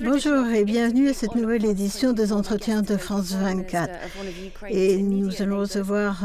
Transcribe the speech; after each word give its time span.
Bonjour 0.00 0.46
et 0.46 0.64
bienvenue 0.64 1.08
à 1.08 1.12
cette 1.12 1.34
nouvelle 1.34 1.66
édition 1.66 2.12
des 2.12 2.32
entretiens 2.32 2.80
de 2.80 2.96
France 2.96 3.32
24. 3.32 3.92
Et 4.70 5.02
nous 5.02 5.42
allons 5.42 5.58
recevoir 5.58 6.24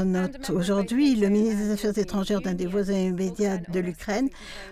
aujourd'hui 0.49 1.15
le 1.15 1.27
ministre 1.27 1.63
des 1.63 1.71
Affaires 1.71 1.97
étrangères 1.97 2.41
d'un 2.41 2.53
des 2.53 2.67
voisins 2.67 2.97
immédiats 2.97 3.57
de 3.57 3.79
l'Ukraine, 3.79 4.29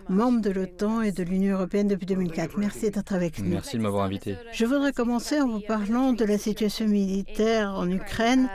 membre 0.07 0.41
de 0.41 0.51
l'OTAN 0.51 1.01
et 1.01 1.11
de 1.11 1.23
l'Union 1.23 1.55
européenne 1.55 1.87
depuis 1.87 2.05
2004. 2.05 2.57
Merci 2.57 2.91
d'être 2.91 3.13
avec 3.13 3.39
nous. 3.39 3.49
Merci 3.49 3.77
de 3.77 3.81
m'avoir 3.81 4.05
invité. 4.05 4.37
Je 4.53 4.65
voudrais 4.65 4.93
commencer 4.93 5.41
en 5.41 5.47
vous 5.47 5.61
parlant 5.61 6.13
de 6.13 6.23
la 6.23 6.37
situation 6.37 6.87
militaire 6.87 7.73
en 7.75 7.89
Ukraine. 7.89 8.47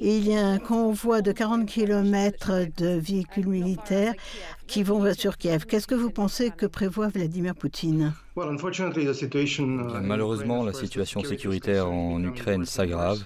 Il 0.00 0.26
y 0.26 0.34
a 0.34 0.46
un 0.46 0.58
convoi 0.58 1.20
de 1.20 1.32
40 1.32 1.66
km 1.66 2.66
de 2.76 2.98
véhicules 2.98 3.48
militaires 3.48 4.14
qui 4.66 4.82
vont 4.82 4.98
sur 5.14 5.36
Kiev. 5.36 5.66
Qu'est-ce 5.66 5.86
que 5.86 5.94
vous 5.94 6.10
pensez 6.10 6.50
que 6.50 6.66
prévoit 6.66 7.08
Vladimir 7.08 7.54
Poutine? 7.54 8.12
Uh, 8.36 8.40
Malheureusement, 10.02 10.64
la 10.64 10.72
situation 10.72 11.22
sécuritaire 11.22 11.88
en 11.90 12.22
Ukraine 12.22 12.64
s'aggrave. 12.64 13.24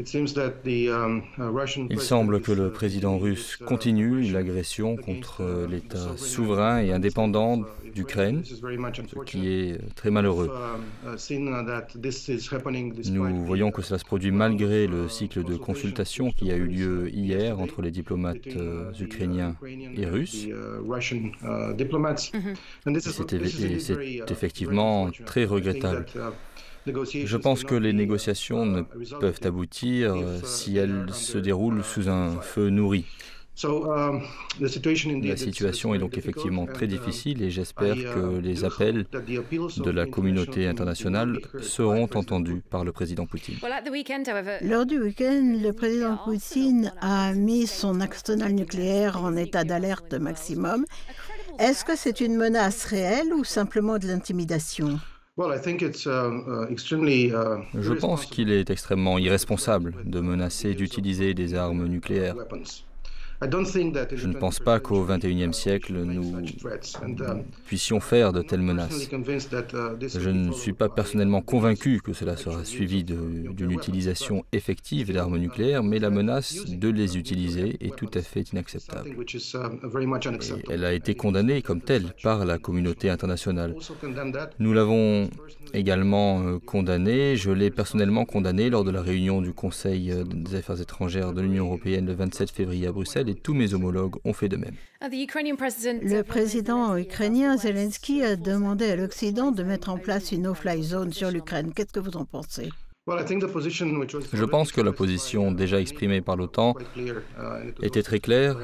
Um, 0.00 1.22
uh, 1.38 1.86
Il 1.90 2.00
semble 2.00 2.40
que 2.40 2.52
le 2.52 2.70
président 2.70 3.18
russe 3.18 3.56
continue 3.56 4.22
l'agression 4.22 4.96
contre 4.96 5.42
uh, 5.42 5.70
l'État 5.70 6.16
souverain 6.16 6.80
et 6.80 6.92
indépendant 6.92 7.62
d'Ukraine, 7.94 8.42
ce 8.44 9.24
qui 9.24 9.48
est 9.48 9.94
très 9.94 10.10
malheureux. 10.10 10.50
Nous 13.10 13.44
voyons 13.44 13.70
que 13.70 13.82
cela 13.82 13.98
se 13.98 14.04
produit 14.04 14.30
malgré 14.30 14.86
le 14.86 15.08
cycle 15.08 15.44
de 15.44 15.56
consultation 15.56 16.30
qui 16.30 16.50
a 16.50 16.56
eu 16.56 16.66
lieu 16.66 17.10
hier 17.12 17.58
entre 17.60 17.82
les 17.82 17.90
diplomates 17.90 18.46
euh, 18.56 18.92
ukrainiens 19.00 19.56
et 19.96 20.06
russes. 20.06 20.46
C'est 22.98 24.30
effectivement 24.30 25.10
très 25.26 25.44
regrettable. 25.44 26.06
Je 26.86 27.36
pense 27.36 27.64
que 27.64 27.74
les 27.74 27.92
négociations 27.92 28.66
ne 28.66 28.82
peuvent 28.82 29.40
aboutir 29.44 30.14
si 30.44 30.76
elles 30.76 31.06
se 31.12 31.38
déroulent 31.38 31.84
sous 31.84 32.08
un 32.08 32.40
feu 32.40 32.70
nourri. 32.70 33.04
La 33.62 35.36
situation 35.36 35.94
est 35.94 35.98
donc 35.98 36.16
effectivement 36.16 36.66
très 36.66 36.86
difficile 36.86 37.42
et 37.42 37.50
j'espère 37.50 37.94
que 37.96 38.38
les 38.38 38.64
appels 38.64 39.04
de 39.10 39.90
la 39.90 40.06
communauté 40.06 40.66
internationale 40.66 41.40
seront 41.60 42.08
entendus 42.14 42.62
par 42.70 42.84
le 42.84 42.92
président 42.92 43.26
Poutine. 43.26 43.56
Lors 44.62 44.86
du 44.86 44.98
week-end, 44.98 45.58
le 45.62 45.72
président 45.72 46.16
Poutine 46.24 46.92
a 47.02 47.34
mis 47.34 47.66
son 47.66 48.00
arsenal 48.00 48.52
nucléaire 48.52 49.22
en 49.22 49.36
état 49.36 49.64
d'alerte 49.64 50.14
maximum. 50.14 50.86
Est-ce 51.58 51.84
que 51.84 51.96
c'est 51.96 52.20
une 52.20 52.36
menace 52.36 52.84
réelle 52.86 53.34
ou 53.34 53.44
simplement 53.44 53.98
de 53.98 54.06
l'intimidation? 54.06 54.98
Je 57.74 57.92
pense 57.92 58.26
qu'il 58.26 58.50
est 58.50 58.68
extrêmement 58.70 59.18
irresponsable 59.18 59.94
de 60.04 60.20
menacer 60.20 60.74
d'utiliser 60.74 61.34
des 61.34 61.54
armes 61.54 61.86
nucléaires. 61.86 62.36
Je 63.42 64.26
ne 64.26 64.34
pense 64.34 64.58
pas 64.58 64.80
qu'au 64.80 65.04
XXIe 65.04 65.54
siècle, 65.54 65.94
nous 65.94 66.34
um, 66.34 67.42
puissions 67.64 67.98
faire 67.98 68.34
de 68.34 68.42
telles 68.42 68.60
menaces. 68.60 69.08
Uh, 69.10 70.08
Je 70.18 70.28
ne 70.28 70.52
suis 70.52 70.74
pas 70.74 70.90
personnellement 70.90 71.40
convaincu 71.40 72.00
que 72.04 72.12
cela 72.12 72.36
sera 72.36 72.64
suivi 72.66 73.02
d'une 73.02 73.70
utilisation 73.70 74.44
effective 74.52 75.12
d'armes 75.12 75.38
nucléaires, 75.38 75.82
mais 75.82 75.98
la 75.98 76.10
menace 76.10 76.66
de 76.66 76.88
les 76.90 77.16
utiliser 77.16 77.78
est 77.80 77.96
tout 77.96 78.10
à 78.12 78.20
fait 78.20 78.52
inacceptable. 78.52 79.08
Et 79.08 80.72
elle 80.72 80.84
a 80.84 80.92
été 80.92 81.14
condamnée 81.14 81.62
comme 81.62 81.80
telle 81.80 82.12
par 82.22 82.44
la 82.44 82.58
communauté 82.58 83.08
internationale. 83.08 83.74
Nous 84.58 84.72
l'avons 84.74 85.30
également 85.72 86.42
euh, 86.42 86.58
condamnée, 86.58 87.36
je 87.36 87.50
l'ai 87.50 87.70
personnellement 87.70 88.24
condamnée 88.24 88.70
lors 88.70 88.84
de 88.84 88.90
la 88.90 89.02
réunion 89.02 89.40
du 89.40 89.52
Conseil 89.52 90.10
euh, 90.10 90.24
des 90.24 90.56
affaires 90.56 90.80
étrangères 90.80 91.32
de 91.32 91.40
l'Union 91.40 91.66
européenne 91.66 92.06
le 92.06 92.14
27 92.14 92.50
février 92.50 92.86
à 92.86 92.92
Bruxelles 92.92 93.29
et 93.30 93.34
tous 93.34 93.54
mes 93.54 93.72
homologues 93.74 94.16
ont 94.24 94.32
fait 94.32 94.48
de 94.48 94.56
même. 94.56 94.74
Le 95.00 96.22
président 96.22 96.96
ukrainien 96.96 97.56
Zelensky 97.56 98.22
a 98.22 98.36
demandé 98.36 98.90
à 98.90 98.96
l'Occident 98.96 99.52
de 99.52 99.62
mettre 99.62 99.88
en 99.88 99.98
place 99.98 100.32
une 100.32 100.42
no-fly 100.42 100.82
zone 100.82 101.12
sur 101.12 101.30
l'Ukraine. 101.30 101.72
Qu'est-ce 101.74 101.92
que 101.92 102.00
vous 102.00 102.16
en 102.16 102.24
pensez? 102.24 102.68
Je 103.06 104.44
pense 104.44 104.72
que 104.72 104.80
la 104.80 104.92
position 104.92 105.52
déjà 105.52 105.80
exprimée 105.80 106.20
par 106.20 106.36
l'OTAN 106.36 106.74
était 107.82 108.02
très 108.02 108.20
claire 108.20 108.56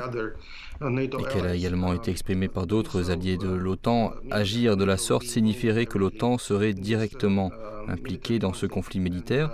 et 0.82 1.09
qu'elle 1.32 1.47
a 1.47 1.54
également 1.54 1.92
été 1.94 2.10
exprimée 2.10 2.48
par 2.48 2.66
d'autres 2.66 3.10
alliés 3.10 3.37
de 3.37 3.48
l'OTAN. 3.48 4.12
Agir 4.31 4.76
de 4.76 4.84
la 4.84 4.97
sorte 4.97 5.25
signifierait 5.25 5.87
que 5.87 5.98
l'OTAN 5.98 6.38
serait 6.38 6.75
directement 6.75 7.50
impliquée 7.88 8.38
dans 8.38 8.53
ce 8.53 8.66
conflit 8.66 9.00
militaire. 9.00 9.50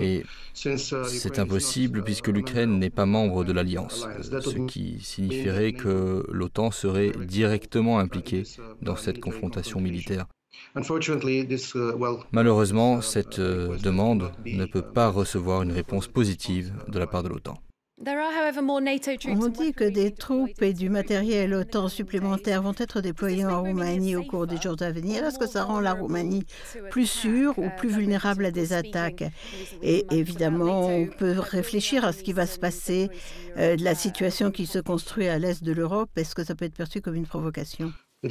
Et 0.00 0.24
c'est 0.54 1.38
impossible 1.38 2.02
puisque 2.02 2.28
l'Ukraine 2.28 2.78
n'est 2.78 2.90
pas 2.90 3.06
membre 3.06 3.44
de 3.44 3.52
l'Alliance, 3.52 4.08
ce 4.20 4.66
qui 4.66 5.00
signifierait 5.00 5.72
que 5.72 6.24
l'OTAN 6.30 6.70
serait 6.70 7.12
directement 7.24 7.98
impliquée 7.98 8.44
dans 8.82 8.96
cette 8.96 9.20
confrontation 9.20 9.80
militaire. 9.80 10.26
Malheureusement, 12.32 13.00
cette 13.02 13.38
euh, 13.38 13.76
demande 13.78 14.32
ne 14.46 14.64
peut 14.64 14.82
pas 14.82 15.10
recevoir 15.10 15.62
une 15.62 15.72
réponse 15.72 16.06
positive 16.06 16.72
de 16.88 16.98
la 16.98 17.06
part 17.06 17.22
de 17.22 17.28
l'OTAN. 17.28 17.58
On 19.30 19.48
dit 19.48 19.72
que 19.72 19.84
des 19.84 20.12
troupes 20.12 20.60
et 20.60 20.74
du 20.74 20.90
matériel 20.90 21.54
OTAN 21.54 21.88
supplémentaires 21.88 22.60
vont 22.60 22.74
être 22.76 23.00
déployés 23.00 23.46
en 23.46 23.62
Roumanie 23.62 24.16
au 24.16 24.22
cours 24.22 24.46
des 24.46 24.58
jours 24.58 24.76
à 24.80 24.90
venir? 24.90 25.24
Est-ce 25.24 25.38
que 25.38 25.46
ça 25.46 25.64
rend 25.64 25.80
la 25.80 25.94
Roumanie 25.94 26.44
plus 26.90 27.06
sûre 27.06 27.58
ou 27.58 27.70
plus 27.78 27.88
vulnérable 27.88 28.44
à 28.44 28.50
des 28.50 28.74
attaques? 28.74 29.24
Et 29.82 30.06
évidemment, 30.10 30.88
on 30.88 31.06
peut 31.06 31.36
réfléchir 31.38 32.04
à 32.04 32.12
ce 32.12 32.22
qui 32.22 32.34
va 32.34 32.46
se 32.46 32.58
passer, 32.58 33.08
euh, 33.56 33.76
de 33.76 33.82
la 33.82 33.94
situation 33.94 34.50
qui 34.50 34.66
se 34.66 34.78
construit 34.78 35.28
à 35.28 35.38
l'est 35.38 35.64
de 35.64 35.72
l'Europe. 35.72 36.10
Est-ce 36.16 36.34
que 36.34 36.44
ça 36.44 36.54
peut 36.54 36.66
être 36.66 36.76
perçu 36.76 37.00
comme 37.00 37.14
une 37.14 37.26
provocation? 37.26 37.92
Elle 38.22 38.30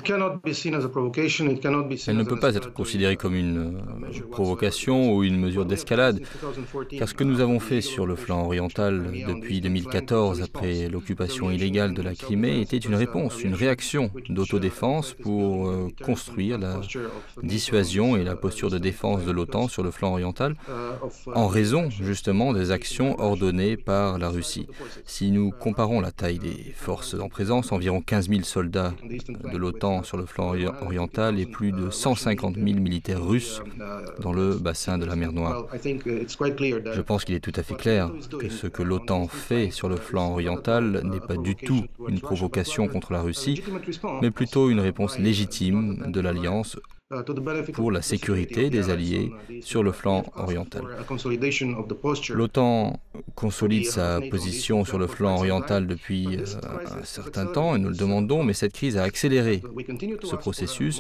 ne 2.18 2.23
peut 2.23 2.40
pas 2.40 2.56
être 2.56 2.73
considérée 2.73 3.18
comme 3.18 3.35
une 3.35 3.78
euh, 3.78 4.22
provocation 4.31 5.13
ou 5.13 5.23
une 5.23 5.40
mesure 5.40 5.63
d'escalade, 5.63 6.22
car 6.97 7.07
ce 7.07 7.13
que 7.13 7.23
nous 7.23 7.40
avons 7.40 7.59
fait 7.59 7.81
sur 7.81 8.07
le 8.07 8.16
flanc 8.16 8.46
oriental 8.46 9.12
depuis 9.28 9.62
2014, 9.62 10.41
après 10.41 10.90
l'occupation 10.90 11.51
illégale 11.51 11.94
de 11.94 12.01
la 12.01 12.16
Crimée, 12.16 12.62
était 12.62 12.78
une 12.78 12.96
réponse, 12.96 13.44
une 13.44 13.53
réaction 13.53 14.09
d'autodéfense 14.28 15.13
pour 15.13 15.68
euh, 15.68 15.90
construire 16.03 16.57
la 16.57 16.81
dissuasion 17.44 18.17
et 18.17 18.23
la 18.23 18.35
posture 18.35 18.72
de 18.72 18.79
défense 18.79 19.23
de 19.23 19.31
l'OTAN 19.31 19.67
sur 19.67 19.84
le 19.84 19.91
flanc 19.91 20.13
oriental, 20.13 20.56
en 21.28 21.47
raison 21.47 21.91
justement 21.91 22.53
des 22.53 22.72
actions 22.72 23.19
ordonnées 23.19 23.78
par 23.78 24.17
la 24.17 24.29
Russie. 24.29 24.66
Si 25.06 25.29
nous 25.29 25.52
comparons 25.52 26.02
la 26.02 26.12
taille 26.12 26.40
des 26.40 26.73
forces 26.75 27.13
en 27.13 27.29
présence, 27.29 27.72
environ 27.72 28.02
15 28.02 28.29
000 28.29 28.41
soldats 28.41 28.96
de 29.03 29.57
l'OTAN, 29.57 29.74
sur 30.03 30.17
le 30.17 30.25
flanc 30.25 30.53
oriental 30.81 31.39
et 31.39 31.45
plus 31.45 31.71
de 31.71 31.89
150 31.89 32.55
000 32.55 32.65
militaires 32.79 33.23
russes 33.23 33.61
dans 34.19 34.33
le 34.33 34.55
bassin 34.55 34.97
de 34.97 35.05
la 35.05 35.15
mer 35.15 35.31
Noire. 35.31 35.65
Je 35.73 37.01
pense 37.01 37.25
qu'il 37.25 37.35
est 37.35 37.39
tout 37.39 37.53
à 37.55 37.63
fait 37.63 37.75
clair 37.75 38.11
que 38.39 38.49
ce 38.49 38.67
que 38.67 38.83
l'OTAN 38.83 39.27
fait 39.27 39.69
sur 39.71 39.89
le 39.89 39.97
flanc 39.97 40.31
oriental 40.31 41.01
n'est 41.03 41.19
pas 41.19 41.37
du 41.37 41.55
tout 41.55 41.83
une 42.07 42.19
provocation 42.19 42.87
contre 42.87 43.13
la 43.13 43.21
Russie, 43.21 43.61
mais 44.21 44.31
plutôt 44.31 44.69
une 44.69 44.79
réponse 44.79 45.19
légitime 45.19 46.11
de 46.11 46.19
l'Alliance 46.21 46.77
pour 47.73 47.91
la 47.91 48.01
sécurité 48.01 48.71
des 48.71 48.89
alliés 48.89 49.31
sur 49.61 49.83
le 49.83 49.91
flanc 49.91 50.23
oriental. 50.35 50.81
L'OTAN 52.29 52.99
consolide 53.35 53.85
sa 53.85 54.19
position 54.31 54.85
sur 54.85 54.97
le 54.97 55.05
flanc 55.05 55.35
oriental 55.35 55.85
depuis 55.85 56.38
euh, 56.38 56.43
un 56.99 57.03
certain 57.03 57.45
temps 57.45 57.75
et 57.75 57.79
nous 57.79 57.89
le 57.89 57.95
demandons, 57.95 58.43
mais 58.43 58.53
cette 58.53 58.73
crise 58.73 58.97
a 58.97 59.03
accéléré 59.03 59.61
ce 60.23 60.35
processus. 60.35 60.99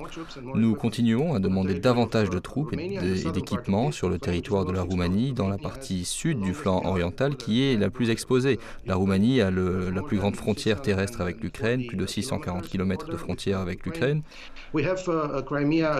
Nous 0.53 0.75
continuons 0.75 1.33
à 1.33 1.39
demander 1.39 1.73
davantage 1.79 2.29
de 2.29 2.37
troupes 2.37 2.73
et 2.73 3.31
d'équipements 3.31 3.91
sur 3.91 4.07
le 4.07 4.19
territoire 4.19 4.65
de 4.65 4.73
la 4.73 4.83
Roumanie, 4.83 5.33
dans 5.33 5.47
la 5.47 5.57
partie 5.57 6.05
sud 6.05 6.39
du 6.39 6.53
flanc 6.53 6.83
oriental 6.85 7.35
qui 7.35 7.63
est 7.63 7.77
la 7.77 7.89
plus 7.89 8.11
exposée. 8.11 8.59
La 8.85 8.93
Roumanie 8.93 9.41
a 9.41 9.49
la 9.49 10.03
plus 10.03 10.17
grande 10.17 10.35
frontière 10.35 10.83
terrestre 10.83 11.19
avec 11.21 11.41
l'Ukraine, 11.41 11.87
plus 11.87 11.97
de 11.97 12.05
640 12.05 12.67
km 12.67 13.07
de 13.07 13.17
frontière 13.17 13.57
avec 13.57 13.83
l'Ukraine. 13.87 14.21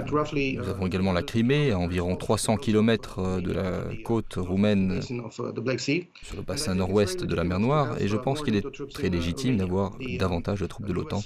Nous 0.03 0.69
avons 0.69 0.87
également 0.87 1.13
la 1.13 1.21
Crimée, 1.21 1.71
à 1.71 1.79
environ 1.79 2.15
300 2.15 2.57
km 2.57 3.19
euh, 3.19 3.41
de 3.41 3.51
la 3.51 3.83
côte 4.03 4.35
roumaine 4.37 5.01
sur 5.01 6.35
le 6.35 6.41
bassin 6.41 6.75
nord-ouest 6.75 7.23
de 7.23 7.35
la 7.35 7.43
mer 7.43 7.59
Noire, 7.59 7.95
et 7.99 8.07
je 8.07 8.17
pense 8.17 8.41
qu'il 8.41 8.55
est 8.55 8.65
très 8.93 9.09
légitime 9.09 9.57
d'avoir 9.57 9.93
davantage 10.19 10.61
de 10.61 10.65
troupes 10.65 10.87
de 10.87 10.93
l'OTAN 10.93 11.21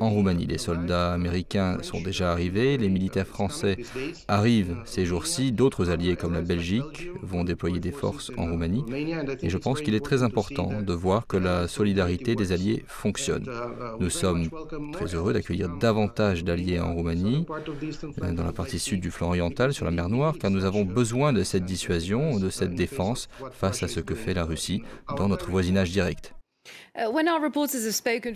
en 0.00 0.10
Roumanie. 0.10 0.46
Les 0.46 0.58
soldats 0.58 1.12
américains 1.12 1.78
sont 1.82 2.00
déjà 2.00 2.32
arrivés, 2.32 2.76
les 2.76 2.88
militaires 2.88 3.26
français 3.26 3.78
arrivent 4.28 4.76
ces 4.84 5.04
jours-ci, 5.04 5.52
d'autres 5.52 5.90
alliés 5.90 6.16
comme 6.16 6.34
la 6.34 6.42
Belgique 6.42 7.10
vont 7.22 7.44
déployer 7.44 7.80
des 7.80 7.92
forces 7.92 8.30
en 8.36 8.46
Roumanie, 8.46 8.84
et 9.42 9.48
je 9.48 9.58
pense 9.58 9.80
qu'il 9.80 9.94
est 9.94 10.04
très 10.04 10.22
important 10.22 10.82
de 10.82 10.92
voir 10.92 11.26
que 11.26 11.36
la 11.36 11.68
solidarité 11.68 12.34
des 12.34 12.52
alliés 12.52 12.84
fonctionne. 12.86 13.48
Nous 14.00 14.10
sommes 14.10 14.48
très 14.92 15.14
heureux 15.14 15.32
d'accueillir 15.32 15.68
davantage 15.78 16.44
d'alliés 16.44 16.80
en 16.80 16.94
Roumanie 16.94 17.46
dans 18.18 18.44
la 18.44 18.52
partie 18.52 18.78
sud 18.78 19.00
du 19.00 19.10
flanc 19.10 19.28
oriental, 19.28 19.72
sur 19.72 19.84
la 19.84 19.90
mer 19.90 20.08
Noire, 20.08 20.34
car 20.38 20.50
nous 20.50 20.64
avons 20.64 20.84
besoin 20.84 21.32
de 21.32 21.42
cette 21.42 21.64
dissuasion, 21.64 22.38
de 22.38 22.50
cette 22.50 22.74
défense 22.74 23.28
face 23.52 23.82
à 23.82 23.88
ce 23.88 24.00
que 24.00 24.14
fait 24.14 24.34
la 24.34 24.44
Russie 24.44 24.82
dans 25.16 25.28
notre 25.28 25.50
voisinage 25.50 25.90
direct. 25.90 26.34
Uh, 26.94 27.08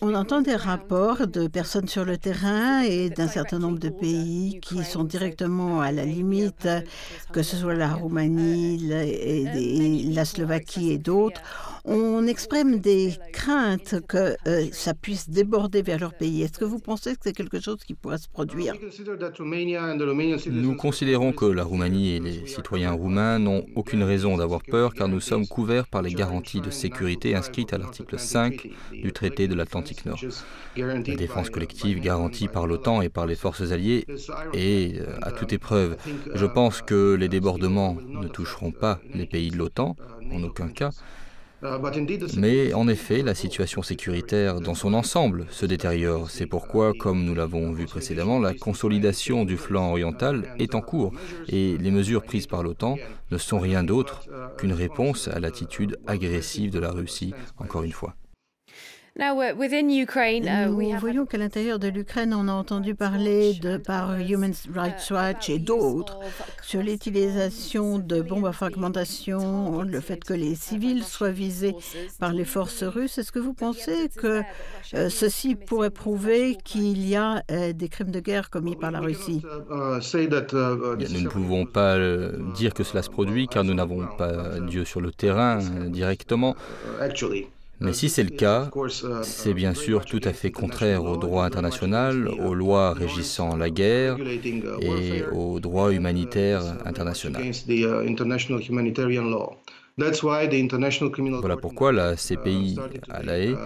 On 0.00 0.14
entend 0.14 0.40
des 0.40 0.56
rapports 0.56 1.26
de 1.26 1.46
personnes 1.46 1.88
sur 1.88 2.04
le 2.04 2.16
terrain 2.16 2.80
et 2.80 3.10
d'un 3.10 3.28
certain 3.28 3.58
nombre 3.58 3.78
de 3.78 3.90
pays 3.90 4.60
qui 4.60 4.82
sont 4.82 5.04
directement 5.04 5.80
à 5.80 5.92
la 5.92 6.04
limite, 6.04 6.66
que 7.32 7.42
ce 7.42 7.56
soit 7.56 7.74
la 7.74 7.92
Roumanie, 7.92 8.78
la 8.78 10.24
Slovaquie 10.24 10.90
et 10.92 10.98
d'autres 10.98 11.42
on 11.86 12.26
exprime 12.26 12.80
des 12.80 13.14
craintes 13.32 13.94
que 14.08 14.36
euh, 14.48 14.66
ça 14.72 14.92
puisse 14.92 15.30
déborder 15.30 15.82
vers 15.82 16.00
leur 16.00 16.14
pays. 16.14 16.42
Est-ce 16.42 16.58
que 16.58 16.64
vous 16.64 16.80
pensez 16.80 17.12
que 17.12 17.20
c'est 17.22 17.32
quelque 17.32 17.60
chose 17.60 17.78
qui 17.86 17.94
pourrait 17.94 18.18
se 18.18 18.28
produire? 18.28 18.74
Nous 20.46 20.76
considérons 20.76 21.32
que 21.32 21.44
la 21.46 21.62
Roumanie 21.62 22.16
et 22.16 22.20
les 22.20 22.46
citoyens 22.46 22.92
roumains 22.92 23.38
n'ont 23.38 23.64
aucune 23.76 24.02
raison 24.02 24.36
d'avoir 24.36 24.62
peur 24.62 24.94
car 24.94 25.06
nous 25.06 25.20
sommes 25.20 25.46
couverts 25.46 25.86
par 25.86 26.02
les 26.02 26.12
garanties 26.12 26.60
de 26.60 26.70
sécurité 26.70 27.36
inscrites 27.36 27.72
à 27.72 27.78
l'article 27.78 28.15
5 28.18 28.68
du 28.92 29.12
traité 29.12 29.48
de 29.48 29.54
l'Atlantique 29.54 30.04
Nord. 30.06 30.20
La 30.76 30.98
défense 30.98 31.50
collective 31.50 32.00
garantie 32.00 32.48
par 32.48 32.66
l'OTAN 32.66 33.00
et 33.02 33.08
par 33.08 33.26
les 33.26 33.36
forces 33.36 33.72
alliées 33.72 34.06
est 34.52 35.00
euh, 35.00 35.18
à 35.22 35.32
toute 35.32 35.52
épreuve. 35.52 35.96
Je 36.34 36.46
pense 36.46 36.82
que 36.82 37.14
les 37.14 37.28
débordements 37.28 37.96
ne 38.08 38.28
toucheront 38.28 38.72
pas 38.72 39.00
les 39.14 39.26
pays 39.26 39.50
de 39.50 39.56
l'OTAN, 39.56 39.96
en 40.32 40.42
aucun 40.42 40.68
cas. 40.68 40.90
Mais 42.36 42.74
en 42.74 42.88
effet, 42.88 43.22
la 43.22 43.34
situation 43.34 43.82
sécuritaire 43.82 44.60
dans 44.60 44.74
son 44.74 44.94
ensemble 44.94 45.46
se 45.50 45.66
détériore. 45.66 46.30
C'est 46.30 46.46
pourquoi, 46.46 46.92
comme 46.92 47.24
nous 47.24 47.34
l'avons 47.34 47.72
vu 47.72 47.86
précédemment, 47.86 48.38
la 48.38 48.54
consolidation 48.54 49.44
du 49.44 49.56
flanc 49.56 49.90
oriental 49.90 50.54
est 50.58 50.74
en 50.74 50.80
cours 50.80 51.12
et 51.48 51.76
les 51.78 51.90
mesures 51.90 52.22
prises 52.22 52.46
par 52.46 52.62
l'OTAN 52.62 52.96
ne 53.30 53.38
sont 53.38 53.58
rien 53.58 53.82
d'autre 53.82 54.22
qu'une 54.56 54.72
réponse 54.72 55.28
à 55.28 55.40
l'attitude 55.40 55.98
agressive 56.06 56.70
de 56.70 56.78
la 56.78 56.90
Russie, 56.90 57.34
encore 57.58 57.82
une 57.82 57.92
fois. 57.92 58.14
Uh, 59.18 59.32
Nous 60.68 60.98
voyons 61.00 61.24
qu'à 61.24 61.38
l'intérieur 61.38 61.78
de 61.78 61.88
l'Ukraine, 61.88 62.34
on 62.34 62.48
a 62.48 62.52
entendu 62.52 62.94
parler 62.94 63.54
de, 63.54 63.78
par 63.78 64.20
Human 64.20 64.52
Rights 64.74 65.10
Watch 65.10 65.48
et 65.48 65.58
d'autres 65.58 66.18
sur 66.60 66.82
l'utilisation 66.82 67.98
de 67.98 68.20
bombes 68.20 68.44
à 68.44 68.52
fragmentation, 68.52 69.80
le 69.82 70.00
fait 70.00 70.22
que 70.22 70.34
les 70.34 70.54
civils 70.54 71.02
soient 71.02 71.30
visés 71.30 71.74
par 72.18 72.34
les 72.34 72.44
forces 72.44 72.82
russes. 72.82 73.16
Est-ce 73.16 73.32
que 73.32 73.38
vous 73.38 73.54
pensez 73.54 74.10
que 74.14 74.42
euh, 74.92 75.08
ceci 75.08 75.54
pourrait 75.54 75.90
prouver 75.90 76.58
qu'il 76.62 77.06
y 77.08 77.16
a 77.16 77.42
euh, 77.50 77.72
des 77.72 77.88
crimes 77.88 78.10
de 78.10 78.20
guerre 78.20 78.50
commis 78.50 78.76
par 78.76 78.90
la 78.90 79.00
Russie? 79.00 79.42
Nous 79.70 79.78
ne 79.78 81.28
pouvons 81.28 81.64
pas 81.64 81.96
euh, 81.96 82.32
dire 82.54 82.74
que 82.74 82.84
cela 82.84 83.02
se 83.02 83.10
produit 83.10 83.48
car 83.48 83.64
nous 83.64 83.74
n'avons 83.74 84.06
pas 84.18 84.60
Dieu 84.60 84.84
sur 84.84 85.00
le 85.00 85.10
terrain 85.10 85.60
directement. 85.86 86.54
Mais 87.80 87.92
si 87.92 88.08
c'est 88.08 88.22
le 88.22 88.30
cas, 88.30 88.70
c'est 89.22 89.54
bien 89.54 89.74
sûr 89.74 90.04
tout 90.04 90.20
à 90.24 90.32
fait 90.32 90.50
contraire 90.50 91.04
au 91.04 91.16
droit 91.16 91.44
international, 91.44 92.28
aux 92.28 92.54
lois 92.54 92.94
régissant 92.94 93.56
la 93.56 93.70
guerre 93.70 94.16
et 94.80 95.24
au 95.32 95.60
droit 95.60 95.92
humanitaire 95.92 96.62
international. 96.84 97.42
Voilà 99.98 101.56
pourquoi 101.56 101.90
la 101.90 102.16
CPI 102.16 102.76
à 103.08 103.22
La 103.22 103.38
Haye 103.38 103.56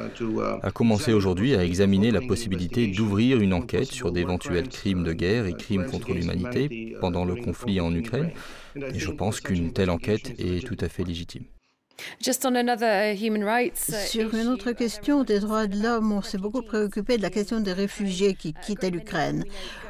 a 0.63 0.71
commencé 0.71 1.13
aujourd'hui 1.13 1.57
à 1.57 1.65
examiner 1.65 2.13
la 2.13 2.21
possibilité 2.21 2.87
d'ouvrir 2.87 3.41
une 3.41 3.53
enquête 3.53 3.91
sur 3.91 4.13
d'éventuels 4.13 4.69
crimes 4.69 5.03
de 5.03 5.13
guerre 5.13 5.47
et 5.47 5.55
crimes 5.55 5.87
contre 5.87 6.13
l'humanité 6.13 6.97
pendant 7.01 7.25
le 7.25 7.35
conflit 7.35 7.81
en 7.81 7.93
Ukraine. 7.95 8.31
Et 8.77 8.99
je 8.99 9.11
pense 9.11 9.41
qu'une 9.41 9.73
telle 9.73 9.91
enquête 9.91 10.35
est 10.39 10.65
tout 10.65 10.77
à 10.81 10.89
fait 10.89 11.03
légitime. 11.03 11.45
Uh, 12.21 13.71
Sur 14.07 14.35
une 14.35 14.49
autre 14.49 14.73
question 14.73 15.25
des 15.25 15.41
droits 15.41 15.67
de 15.67 15.83
l'homme, 15.83 16.13
on 16.13 16.23
s'est 16.23 16.39
beaucoup 16.39 16.63
préoccupé 16.63 17.17
de 17.17 17.23
la 17.23 17.31
question 17.31 17.61
des 17.61 17.73
réfugiés 17.73 18.35
qui 18.35 18.55
quittent 18.55 18.91
l'Ukraine. 18.91 19.45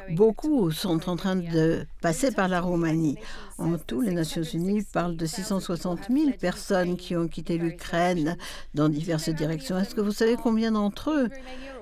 Beaucoup 0.09 0.71
sont 0.71 1.09
en 1.09 1.15
train 1.15 1.35
de 1.35 1.85
passer 2.01 2.31
par 2.31 2.47
la 2.47 2.59
Roumanie. 2.59 3.17
En 3.57 3.77
tout, 3.77 4.01
les 4.01 4.11
Nations 4.11 4.43
Unies 4.43 4.83
parlent 4.91 5.15
de 5.15 5.25
660 5.25 6.07
000 6.09 6.31
personnes 6.39 6.97
qui 6.97 7.15
ont 7.15 7.27
quitté 7.27 7.57
l'Ukraine 7.57 8.35
dans 8.73 8.89
diverses 8.89 9.29
directions. 9.29 9.77
Est-ce 9.77 9.93
que 9.93 10.01
vous 10.01 10.11
savez 10.11 10.35
combien 10.35 10.71
d'entre 10.71 11.11
eux 11.11 11.29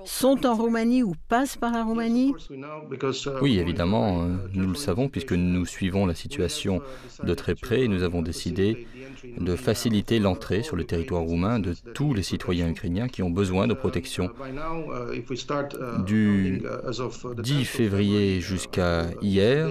sont 0.04 0.46
en 0.46 0.54
Roumanie 0.54 1.02
ou 1.02 1.14
passent 1.28 1.56
par 1.56 1.72
la 1.72 1.82
Roumanie? 1.82 2.34
Oui, 3.40 3.58
évidemment, 3.58 4.22
euh, 4.22 4.36
nous 4.52 4.68
le 4.68 4.74
savons 4.74 5.08
puisque 5.08 5.32
nous 5.32 5.66
suivons 5.66 6.06
la 6.06 6.14
situation 6.14 6.82
de 7.24 7.34
très 7.34 7.54
près 7.54 7.82
et 7.82 7.88
nous 7.88 8.02
avons 8.02 8.22
décidé 8.22 8.86
de 9.38 9.56
faciliter 9.56 10.19
l'entrée 10.20 10.62
sur 10.62 10.76
le 10.76 10.84
territoire 10.84 11.22
roumain 11.22 11.58
de 11.58 11.74
tous 11.94 12.14
les 12.14 12.22
citoyens 12.22 12.68
ukrainiens 12.68 13.08
qui 13.08 13.22
ont 13.22 13.30
besoin 13.30 13.66
de 13.66 13.74
protection. 13.74 14.30
Du 16.06 16.62
10 17.38 17.64
février 17.64 18.40
jusqu'à 18.40 19.06
hier, 19.22 19.70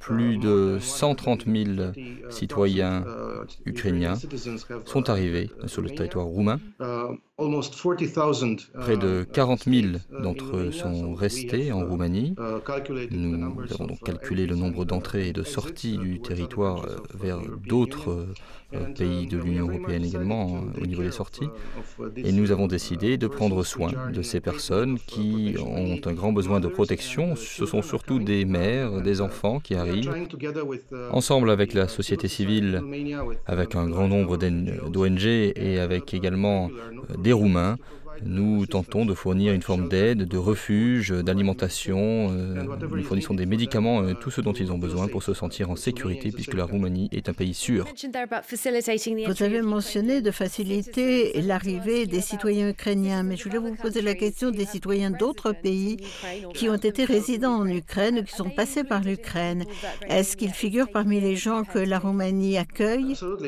plus 0.00 0.38
de 0.38 0.78
130 0.80 1.46
000 1.46 1.92
citoyens 2.30 3.04
ukrainiens 3.64 4.14
sont 4.84 5.10
arrivés 5.10 5.50
sur 5.66 5.82
le 5.82 5.90
territoire 5.90 6.26
roumain. 6.26 6.60
Près 7.38 8.96
de 8.96 9.26
40 9.30 9.64
000 9.64 9.86
d'entre 10.22 10.56
eux 10.56 10.72
sont 10.72 11.12
restés 11.12 11.70
en 11.70 11.84
Roumanie. 11.84 12.34
Nous 13.10 13.74
avons 13.74 13.86
donc 13.88 14.02
calculé 14.02 14.46
le 14.46 14.56
nombre 14.56 14.86
d'entrées 14.86 15.28
et 15.28 15.32
de 15.34 15.42
sorties 15.42 15.98
du 15.98 16.18
territoire 16.18 16.86
euh, 16.86 16.96
vers 17.12 17.40
d'autres 17.68 18.26
euh, 18.74 18.92
pays 18.96 19.28
de 19.28 19.38
l'Union 19.38 19.68
européenne 19.68 20.04
également 20.04 20.56
euh, 20.56 20.82
au 20.82 20.86
niveau 20.86 21.02
des 21.02 21.12
sorties. 21.12 21.48
Et 22.16 22.32
nous 22.32 22.50
avons 22.50 22.66
décidé 22.66 23.16
de 23.16 23.28
prendre 23.28 23.62
soin 23.62 23.92
de 24.12 24.22
ces 24.22 24.40
personnes 24.40 24.98
qui 24.98 25.54
ont 25.60 26.00
un 26.04 26.12
grand 26.12 26.32
besoin 26.32 26.58
de 26.58 26.66
protection. 26.66 27.36
Ce 27.36 27.64
sont 27.64 27.82
surtout 27.82 28.18
des 28.18 28.44
mères, 28.44 29.02
des 29.02 29.20
enfants 29.20 29.60
qui 29.60 29.76
arrivent. 29.76 30.12
Ensemble 31.12 31.50
avec 31.50 31.74
la 31.74 31.86
société 31.86 32.26
civile, 32.26 32.82
avec 33.46 33.76
un 33.76 33.88
grand 33.88 34.08
nombre 34.08 34.36
d'ONG 34.36 35.24
et 35.24 35.78
avec 35.78 36.12
également 36.12 36.68
euh, 37.10 37.14
des 37.26 37.32
Roumains, 37.32 37.76
nous 38.24 38.66
tentons 38.66 39.04
de 39.04 39.14
fournir 39.14 39.52
une 39.52 39.62
forme 39.62 39.88
d'aide, 39.88 40.26
de 40.26 40.38
refuge, 40.38 41.10
d'alimentation. 41.10 42.28
Euh, 42.30 42.64
nous 42.90 43.02
fournissons 43.02 43.34
des 43.34 43.46
médicaments, 43.46 44.02
euh, 44.02 44.14
tout 44.14 44.30
ce 44.30 44.40
dont 44.40 44.52
ils 44.52 44.72
ont 44.72 44.78
besoin 44.78 45.08
pour 45.08 45.22
se 45.22 45.34
sentir 45.34 45.70
en 45.70 45.76
sécurité, 45.76 46.30
puisque 46.30 46.54
la 46.54 46.64
Roumanie 46.64 47.08
est 47.12 47.28
un 47.28 47.32
pays 47.32 47.54
sûr. 47.54 47.86
Vous 49.26 49.42
avez 49.42 49.62
mentionné 49.62 50.22
de 50.22 50.30
faciliter 50.30 51.40
l'arrivée 51.42 52.06
des 52.06 52.20
citoyens 52.20 52.70
ukrainiens, 52.70 53.22
mais 53.22 53.36
je 53.36 53.44
voulais 53.44 53.58
vous 53.58 53.74
poser 53.74 54.02
la 54.02 54.14
question 54.14 54.50
des 54.50 54.66
citoyens 54.66 55.10
d'autres 55.10 55.52
pays 55.52 55.96
qui 56.54 56.68
ont 56.68 56.76
été 56.76 57.04
résidents 57.04 57.56
en 57.56 57.66
Ukraine 57.66 58.20
ou 58.20 58.22
qui 58.22 58.34
sont 58.34 58.50
passés 58.50 58.84
par 58.84 59.02
l'Ukraine. 59.02 59.64
Est-ce 60.08 60.36
qu'ils 60.36 60.52
figurent 60.52 60.90
parmi 60.90 61.20
les 61.20 61.36
gens 61.36 61.64
que 61.64 61.78
la 61.78 61.98
Roumanie 61.98 62.58
accueille? 62.58 63.16
Tout 63.16 63.38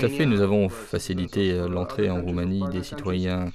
à 0.00 0.08
fait, 0.08 0.26
nous 0.26 0.40
avons 0.40 0.68
facilité 0.68 1.52
euh, 1.52 1.68
l'entrée 1.68 2.10
en 2.10 2.20
Roumanie 2.20 2.33
des 2.70 2.82
citoyens 2.82 3.50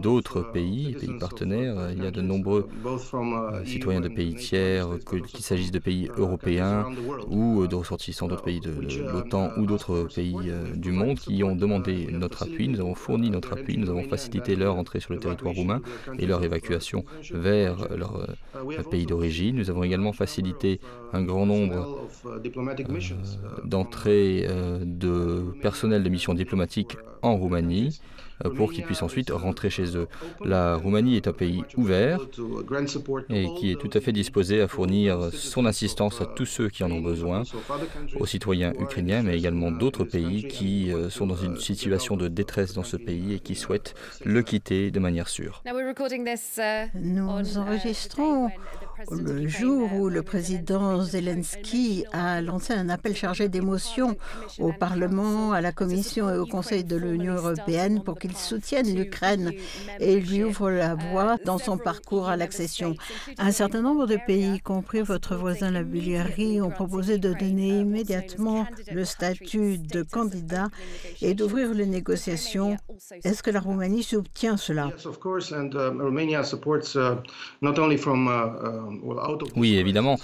d'autres 0.00 0.40
pays, 0.40 0.94
pays 0.94 1.18
partenaires. 1.18 1.90
Il 1.92 2.02
y 2.02 2.06
a 2.06 2.10
de 2.10 2.22
nombreux 2.22 2.68
euh, 2.84 3.64
citoyens 3.64 4.00
de 4.00 4.08
pays 4.08 4.34
tiers, 4.34 4.88
qu'il 5.06 5.40
s'agisse 5.40 5.70
de 5.70 5.78
pays 5.78 6.08
européens 6.16 6.86
ou 7.28 7.66
de 7.66 7.74
ressortissants 7.74 8.28
d'autres 8.28 8.42
pays 8.42 8.60
de, 8.60 8.70
l'OTAN 9.12 9.50
ou 9.58 9.66
d'autres 9.66 10.08
pays 10.14 10.36
euh, 10.46 10.74
du 10.74 10.92
monde 10.92 11.18
qui 11.18 11.44
ont 11.44 11.54
demandé 11.54 12.08
notre 12.10 12.44
appui. 12.44 12.68
Nous 12.68 12.80
avons 12.80 12.94
fourni 12.94 13.30
notre 13.30 13.52
appui, 13.52 13.76
nous 13.76 13.90
avons 13.90 14.04
facilité 14.04 14.56
leur 14.56 14.76
entrée 14.76 15.00
sur 15.00 15.12
le 15.12 15.18
territoire 15.18 15.54
roumain 15.54 15.82
et 16.18 16.26
leur 16.26 16.42
évacuation 16.42 17.04
vers 17.30 17.88
leur 17.96 18.26
pays 18.90 19.06
d'origine. 19.06 19.56
Nous 19.56 19.70
avons 19.70 19.84
également 19.84 20.12
facilité 20.12 20.80
un 21.12 21.22
grand 21.22 21.46
nombre 21.46 22.08
d'entrées 23.64 24.48
de 24.82 25.44
personnel 25.60 26.02
de 26.02 26.08
mission 26.08 26.34
diplomatique 26.34 26.96
en 27.22 27.36
Roumanie. 27.36 28.00
Euh, 28.44 28.50
pour 28.50 28.72
qu'ils 28.72 28.84
puissent 28.84 29.02
ensuite 29.02 29.30
rentrer 29.30 29.70
chez 29.70 29.96
eux. 29.96 30.08
La 30.44 30.76
Roumanie 30.76 31.16
est 31.16 31.28
un 31.28 31.32
pays 31.32 31.62
ouvert 31.76 32.20
et 33.28 33.46
qui 33.58 33.70
est 33.70 33.76
tout 33.76 33.90
à 33.92 34.00
fait 34.00 34.12
disposé 34.12 34.60
à 34.62 34.68
fournir 34.68 35.30
son 35.32 35.66
assistance 35.66 36.20
à 36.20 36.26
tous 36.26 36.46
ceux 36.46 36.68
qui 36.68 36.82
en 36.84 36.90
ont 36.90 37.00
besoin, 37.00 37.42
aux 38.18 38.26
citoyens 38.26 38.72
ukrainiens, 38.78 39.22
mais 39.22 39.36
également 39.36 39.70
d'autres 39.70 40.04
pays 40.04 40.48
qui 40.48 40.92
euh, 40.92 41.10
sont 41.10 41.26
dans 41.26 41.36
une 41.36 41.56
situation 41.56 42.16
de 42.16 42.28
détresse 42.28 42.72
dans 42.72 42.84
ce 42.84 42.96
pays 42.96 43.34
et 43.34 43.40
qui 43.40 43.54
souhaitent 43.54 43.94
le 44.24 44.42
quitter 44.42 44.90
de 44.90 45.00
manière 45.00 45.28
sûre. 45.28 45.62
Nous 46.94 47.58
enregistrons 47.58 48.50
le 49.10 49.46
jour 49.48 49.92
où 49.94 50.08
le 50.08 50.22
président 50.22 51.02
Zelensky 51.02 52.04
a 52.12 52.40
lancé 52.40 52.72
un 52.72 52.88
appel 52.88 53.16
chargé 53.16 53.48
d'émotion 53.48 54.16
au 54.58 54.72
Parlement, 54.72 55.52
à 55.52 55.60
la 55.60 55.72
Commission 55.72 56.30
et 56.32 56.38
au 56.38 56.46
Conseil 56.46 56.84
de 56.84 56.96
l'Union 56.96 57.34
européenne 57.34 58.02
pour 58.02 58.18
qu'ils 58.18 58.36
soutiennent 58.36 58.94
l'Ukraine 58.94 59.52
et 59.98 60.20
lui 60.20 60.44
ouvrent 60.44 60.70
la 60.70 60.94
voie 60.94 61.36
dans 61.44 61.58
son 61.58 61.78
parcours 61.78 62.28
à 62.28 62.36
l'accession. 62.36 62.94
Un 63.38 63.52
certain 63.52 63.82
nombre 63.82 64.06
de 64.06 64.18
pays, 64.26 64.54
y 64.56 64.60
compris 64.60 65.02
votre 65.02 65.36
voisin 65.36 65.70
la 65.70 65.82
Bulgarie, 65.82 66.60
ont 66.60 66.70
proposé 66.70 67.18
de 67.18 67.32
donner 67.32 67.80
immédiatement 67.80 68.66
le 68.92 69.04
statut 69.04 69.78
de 69.78 70.02
candidat 70.02 70.68
et 71.22 71.34
d'ouvrir 71.34 71.74
les 71.74 71.86
négociations. 71.86 72.76
Est-ce 73.24 73.42
que 73.42 73.50
la 73.50 73.60
Roumanie 73.60 74.02
soutient 74.02 74.56
cela? 74.56 74.90
Oui, 79.56 79.76
évidemment. 79.76 80.16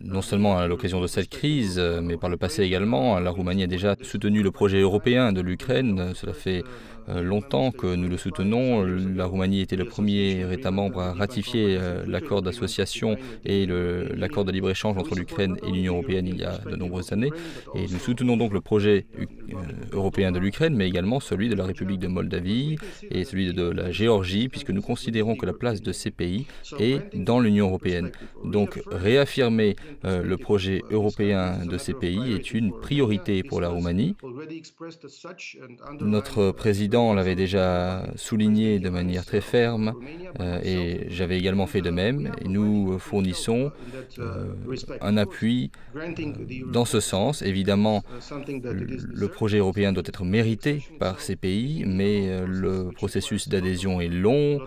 non 0.00 0.22
seulement 0.22 0.58
à 0.58 0.66
l'occasion 0.66 1.00
de 1.00 1.06
cette 1.06 1.28
crise, 1.28 1.78
euh, 1.78 2.00
mais 2.00 2.16
par 2.16 2.30
le 2.30 2.36
passé 2.36 2.62
également, 2.62 3.18
la 3.18 3.30
Roumanie 3.30 3.64
a 3.64 3.66
déjà 3.66 3.96
soutenu 4.00 4.42
le 4.42 4.50
projet 4.50 4.80
européen 4.80 5.32
de 5.32 5.40
l'Ukraine. 5.40 6.12
Cela 6.14 6.32
fait 6.32 6.64
longtemps 7.08 7.70
que 7.70 7.94
nous 7.94 8.08
le 8.08 8.16
soutenons. 8.16 8.84
La 8.84 9.26
Roumanie 9.26 9.60
était 9.60 9.76
le 9.76 9.84
premier 9.84 10.52
État 10.52 10.70
membre 10.70 11.00
à 11.00 11.12
ratifier 11.12 11.76
euh, 11.78 12.04
l'accord 12.06 12.42
d'association 12.42 13.16
et 13.44 13.66
l'accord 14.14 14.44
de 14.44 14.52
libre-échange 14.52 14.96
entre 14.96 15.14
l'Ukraine 15.14 15.56
et 15.66 15.70
l'Union 15.70 15.94
européenne 15.94 16.26
il 16.26 16.38
y 16.38 16.44
a 16.44 16.58
de 16.58 16.76
nombreuses 16.76 17.12
années. 17.12 17.30
Et 17.74 17.82
nous 17.82 17.98
soutenons 17.98 18.36
donc 18.36 18.52
le 18.52 18.60
projet 18.60 19.06
euh, 19.18 19.24
européen 19.92 20.32
de 20.32 20.38
l'Ukraine, 20.38 20.74
mais 20.74 20.88
également 20.88 21.20
celui 21.20 21.48
de 21.48 21.54
la 21.54 21.64
République 21.64 22.00
de 22.00 22.08
Moldavie 22.08 22.76
et 23.10 23.24
celui 23.24 23.52
de 23.52 23.68
la 23.70 23.90
Géorgie, 23.90 24.48
puisque 24.48 24.70
nous 24.70 24.82
considérons 24.82 25.36
que 25.36 25.46
la 25.46 25.52
place 25.52 25.82
de 25.82 25.92
ces 25.92 26.10
pays 26.10 26.46
est 26.78 27.16
dans 27.16 27.40
l'Union 27.40 27.66
européenne. 27.68 28.10
Donc 28.44 28.80
réaffirmer 28.90 29.76
le 30.02 30.36
projet 30.36 30.82
européen 30.90 31.64
de 31.66 31.78
ces 31.78 31.94
pays 31.94 32.32
est 32.32 32.52
une 32.52 32.72
priorité 32.72 33.42
pour 33.42 33.60
la 33.60 33.68
Roumanie. 33.68 34.16
Notre 36.00 36.50
président 36.52 37.14
l'avait 37.14 37.34
déjà 37.34 38.04
souligné 38.16 38.78
de 38.78 38.88
manière 38.88 39.24
très 39.24 39.40
ferme 39.40 39.94
euh, 40.40 40.60
et 40.62 41.06
j'avais 41.08 41.38
également 41.38 41.66
fait 41.66 41.80
de 41.80 41.90
même. 41.90 42.32
Et 42.44 42.48
nous 42.48 42.98
fournissons 42.98 43.72
euh, 44.18 44.46
un 45.00 45.16
appui 45.16 45.70
euh, 45.96 46.12
dans 46.70 46.84
ce 46.84 47.00
sens. 47.00 47.42
Évidemment, 47.42 48.02
le 48.30 49.28
projet 49.28 49.58
européen 49.58 49.92
doit 49.92 50.02
être 50.06 50.24
mérité 50.24 50.82
par 50.98 51.20
ces 51.20 51.36
pays, 51.36 51.84
mais 51.86 52.44
le 52.46 52.90
processus 52.94 53.48
d'adhésion 53.48 54.00
est 54.00 54.08
long, 54.08 54.60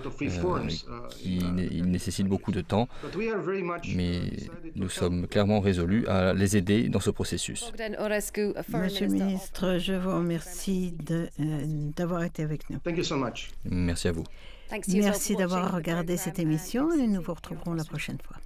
il 1.24 1.86
nécessite 1.90 2.28
beaucoup 2.28 2.52
de 2.52 2.62
temps, 2.62 2.88
mais 3.96 4.22
nous 4.76 4.90
sommes 4.90 5.28
clairement 5.28 5.60
résolus 5.60 6.06
à 6.08 6.34
les 6.34 6.58
aider 6.58 6.90
dans 6.90 7.00
ce 7.00 7.10
processus. 7.10 7.72
Monsieur 8.86 9.08
le 9.08 9.14
ministre, 9.14 9.78
je 9.86 9.94
vous 9.94 10.10
remercie 10.16 10.94
d'avoir 11.96 12.24
été 12.24 12.42
avec 12.44 12.70
nous. 12.70 12.80
Merci 13.66 14.08
à 14.08 14.12
vous. 14.12 14.24
Merci 14.88 15.36
d'avoir 15.36 15.74
regardé 15.76 16.18
cette 16.18 16.40
émission 16.40 16.92
et 16.94 17.06
nous 17.08 17.22
vous 17.22 17.34
retrouverons 17.36 17.74
la 17.74 17.84
prochaine 17.86 18.18
fois. 18.20 18.38